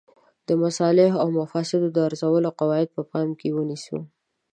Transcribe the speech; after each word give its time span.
د 0.47 0.49
مصالحو 0.63 1.21
او 1.23 1.27
مفاسدو 1.39 1.87
د 1.91 1.97
ارزولو 2.07 2.49
قواعد 2.59 2.87
په 2.95 3.01
پام 3.11 3.29
کې 3.39 3.49
ونیسو. 3.57 3.97